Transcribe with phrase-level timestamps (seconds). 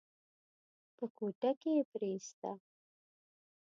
[0.95, 2.51] په کوټه کې يې پريېسته.